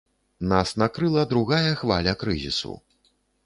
[0.53, 2.77] Нас накрыла другая хваля крызісу.